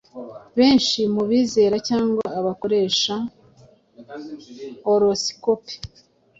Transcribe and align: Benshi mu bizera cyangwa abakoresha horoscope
Benshi 0.57 0.99
mu 1.13 1.23
bizera 1.29 1.75
cyangwa 1.89 2.25
abakoresha 2.39 3.15
horoscope 4.87 5.73